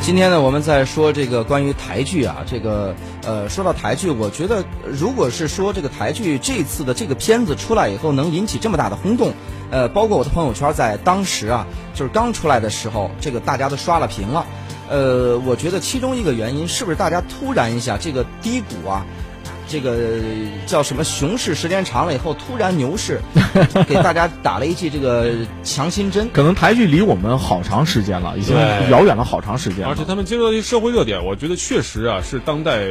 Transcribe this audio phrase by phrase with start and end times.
[0.00, 2.94] 今天呢，我们在说这个关于台剧啊，这个
[3.26, 9.34] 呃，说到台剧，我觉得如果是说这个台剧这次的这个片子出来以后能引起这么大的轰动，
[9.70, 14.46] 呃，包括我的朋友圈在当时啊，就是刚出来的时候，这个大家都刷了屏了，
[14.88, 19.04] 呃，我觉得其中一个原因是不是大家突然一下这个低谷啊？
[19.68, 19.96] 这个
[20.66, 23.20] 叫什么熊市时间长了以后，突然牛市，
[23.86, 25.30] 给大家打了一剂这个
[25.62, 26.28] 强心针。
[26.32, 28.56] 可能台剧离我们好长时间了，已经
[28.90, 29.86] 遥远了好长时间。
[29.86, 32.86] 而且他们接触到一些社会热点，我觉得确实啊是当代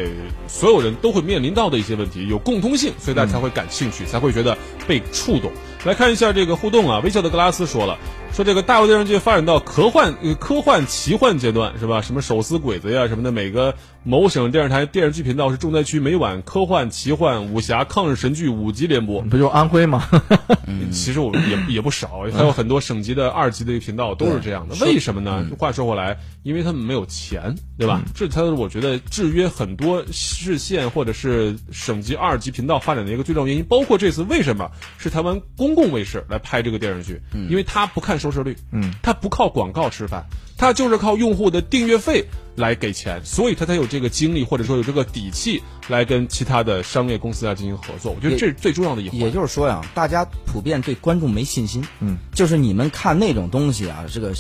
[0.47, 4.57] 所有人都会面临到的一些问题，有共通性，所以大家才会感兴趣，才会觉得
[4.87, 5.51] 被触动。
[5.85, 7.97] 来看一下这个互动啊，微笑的格拉斯说了。
[8.37, 12.03] 说这个大陆电视剧发展到科幻、科幻、奇幻阶段是吧？
[12.03, 13.73] 什么手撕鬼子呀什么的，每个
[14.03, 20.07] 某省电视台电视剧频道是重灾区，每晚科幻、奇幻、武侠、抗日神剧五集联播，不就安徽吗？
[20.93, 24.75] 其实我们也也不少， 还有很多省级的二级的频道都是这样的。
[24.85, 25.43] 为什么呢？
[25.57, 28.03] 话说回来，因为他们没有钱，对吧？
[28.13, 33.63] 这才是我觉得制约很多市县或者是省级二级频道发展的一个最重要原因。
[33.63, 37.19] 包括这次为什么是台湾公共卫视来拍这个电视剧？
[37.49, 40.25] 因为他不看收视率，嗯，他不靠广告吃饭，
[40.57, 42.25] 他就是靠用户的订阅费
[42.55, 48.11] 来给钱，所以他才有这个精力或者说有这个底气来跟其他的商业公司啊进行合作。
[48.11, 49.19] 我觉得这是最重要的一环。
[49.19, 54.33] 也就是说呀，大家普遍对观众没信心，嗯，就是你们看那种东西啊，这个，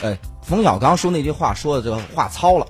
[0.00, 2.66] 呃，冯小刚说那句话说的这个话糙了，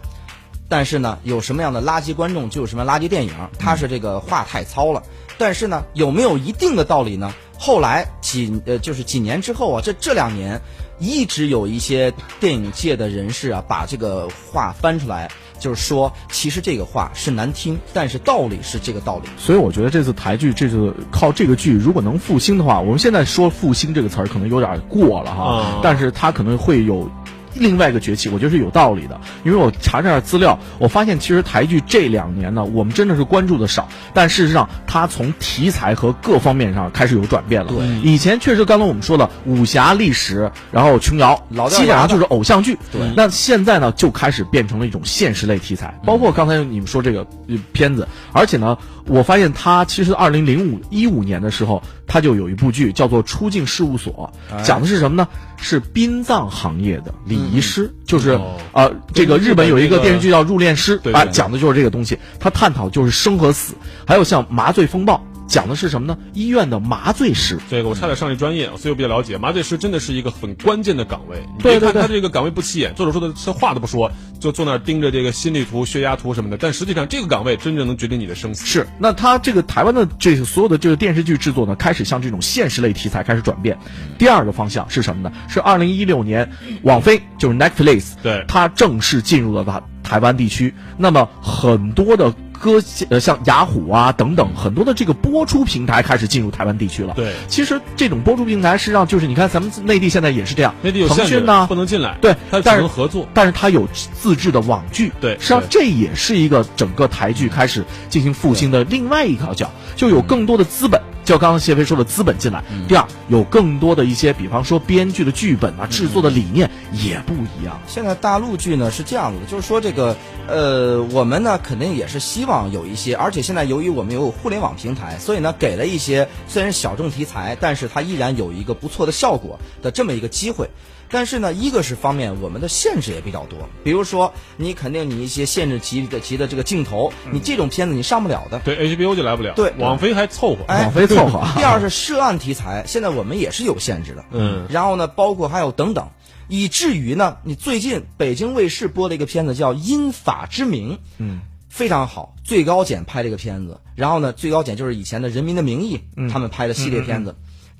[0.68, 5.02] 但是呢，有什么样的垃圾观众就有什么垃圾电影，他是这个话太糙了，
[5.36, 7.34] 但是呢，有没有一定的道理呢？
[7.62, 10.60] 后来几呃，就是几年之后啊，这这两年，
[10.98, 19.28] 一直有一些电影界的人士啊，把这个话翻出来，就是说，其实这个话是难听，但是道理是这个道理。
[19.38, 27.08] 所以我觉得这次台剧，这次靠这个剧，如果能复兴的话，我们现在说复兴这个词儿可能有点过了哈，但是它可能会有。
[27.54, 37.68] 另外一个崛起，我觉得是有道理的，因为我查这资料，我发现其实台剧这两年呢，我们真的是关注的少，但事实上它从题材和各方面上开始有转变了。
[37.68, 41.34] 对，以前确实刚刚我们说的武侠历史，然后琼瑶，
[41.68, 42.78] 基本上就是偶像剧。
[42.90, 47.26] 对，那现在呢就开始变成了一种现实类题材，包括刚才你们说这个
[47.72, 48.76] 片子，而且呢，
[49.06, 51.82] 我发现它其实二零零五一五年的时候，
[52.12, 54.30] 它就有一部剧叫做《出境事务所》，
[54.62, 55.26] 讲的是什么呢？
[55.56, 58.38] 是殡葬行业的礼仪师，就是
[58.70, 62.18] 啊，这个日本有一个电视剧叫《入殓师》，啊，讲的就是这个东西。
[62.38, 63.72] 他探讨就是生和死，
[64.06, 65.14] 还有像《麻醉风暴》。
[65.52, 66.16] 讲的是什么呢？
[66.32, 69.36] 医院的麻醉师，这个我差点上这专业，所以我比较了解。
[69.36, 71.46] 麻醉师真的是一个很关键的岗位。
[71.58, 76.56] 你别看他这个岗位不起眼，作者说的这话都不说，就坐那儿盯着这个心率图、血压图什么的。
[76.56, 78.64] 但实际上，这个岗位真正能决定你的生死。
[78.64, 78.86] 是。
[78.98, 83.76] 那他这个台湾的这个所有的这个电视剧制作呢，开始向这种现实类题材开始转变。
[84.16, 85.30] 第二个方向是什么呢？
[85.48, 90.72] 是二零一六年，网飞就是 Netflix，对，它正式进入了台台湾地区。
[90.96, 92.32] 那么很多的。
[92.62, 97.12] 歌呃像雅虎啊等等很多的这个播出平台开始进入台湾地区了。
[97.16, 111.02] 对，其实这种播出平台实际上就是你看咱们内地现在也是这样，内地有腾讯呢不能进来，对，它只能合作，但是它有自制的网剧，对，实际上这也是一个整个台剧开始进行复兴的另外一条脚，就有更多的资本。
[111.24, 117.80] 就刚刚谢飞说的资本进来，第二有更多的一些，比方说编剧的剧本啊，制作的理念也不一样。
[117.86, 120.16] 现在大陆剧呢是这样子的，就是说这个
[120.48, 130.68] 呃，我们呢肯定也是希望有一些，而且现在由于我们有互联网平台，所以呢给了一些虽然小众题材，但是它依然有一个不错的效果的这么一个机会。
[131.14, 133.58] 但是呢，一个是方面，我们的限制也比较多。
[133.84, 138.58] 比如说，你肯定你一些限制级的级的这个镜头，你这种片子你上不了的。
[138.60, 139.52] 对，HBO 就来不了。
[139.54, 140.64] 对，网飞还凑合。
[140.66, 141.46] 网飞凑合。
[141.56, 144.24] 第二是涉案题材，现在我们也是有限制的。
[144.30, 144.66] 嗯。
[144.70, 146.08] 然后呢，包括还有等等，
[146.48, 153.80] 以至于呢，你最近北京卫视播了一个片子叫《因法之名》，嗯，非常好，最高检拍这个片子。
[153.94, 156.00] 然后呢，最高检就是以前的《人民的名义》，
[156.30, 157.34] 他们拍的系列片子，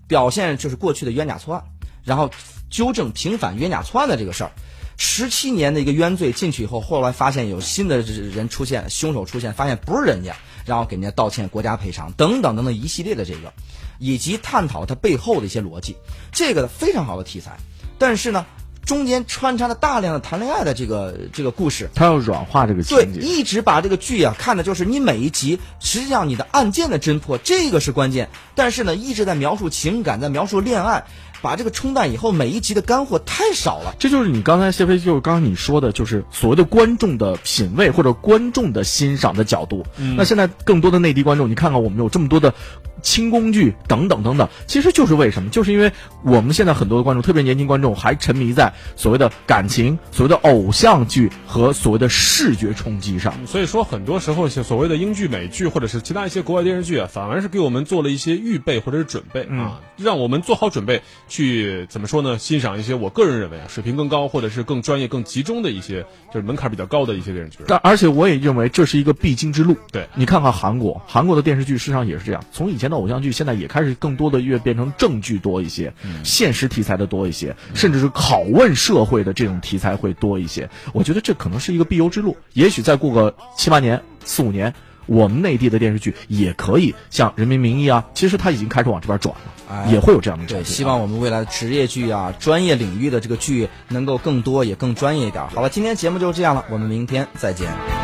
[0.06, 1.64] 表现就是过去的冤假错案，
[2.04, 2.31] 然后。
[2.72, 4.50] 纠正平反冤假错案的这个事儿，
[4.96, 13.53] 十七年的一个冤罪进去以后，后来发现有新的人出现，凶手出现，发现不是人家，然后给人家道歉，国家赔偿等等等等一系列的这个，
[13.99, 15.97] 以及探讨它背后的一些逻辑，
[16.31, 17.56] 这个非常好的题材。
[17.99, 18.44] 但是呢，
[18.85, 31.05] 中间穿插了大量的谈恋爱的这个这个故事，它要软化这个情节，对，一直把这个剧啊看的就是你每一集，实际上你的案件的侦破这个是关键，但是呢一直在描述情感，在描述恋爱。
[31.42, 33.94] 把这个冲淡以后，每一集的干货太少了。
[33.98, 39.84] 这就是你刚才谢飞，就是刚刚你说的，就是所谓的观众的品味或者观众的欣赏的角度。
[40.16, 42.54] 那现在更多的内地观众，你看看我们有这么多的
[43.02, 45.50] 轻工具等等等等，其实就是为什么？
[45.50, 45.90] 就是因为
[46.22, 53.34] 我们现在很多的观众，特别年轻观众，还沉迷在所谓的感情、所谓的偶像剧和所谓的视觉冲击上。
[53.46, 61.02] 所以说，很多时候所谓的英剧、美剧或者是其他一些国外电视剧啊，反而是给我们做了一些预备或者是准备啊，让我们做好准备
[61.32, 62.37] 去怎么说呢？
[62.37, 67.64] 欣赏一些我个人认为啊水平更高或者是更专业、更集中的一些，就是门槛比较高的一些电视剧。
[67.67, 69.75] 但而且我也认为这是一个必经之路。
[69.90, 80.69] 对你看看韩国，韩国的电视剧事实上也是这样，从以前的偶像剧，现在也开始更多的越变成正剧多一些，现实题材的多一些，甚至是拷问社会的这种题材会多一些。
[80.93, 82.37] 我觉得这可能是一个必由之路。
[82.52, 84.75] 也许再过个七八年、四五年，
[85.06, 90.62] 我们内地的电视剧也可以像《人民名义》啊，其实它已经开始往这边转了，也会有这样的对。
[90.64, 95.46] 希望我们未来的职业剧啊、专业领域的这个剧能够更多，也更专业一点。
[95.49, 98.01] 好了，今天节目就是这样了，我们明天再见。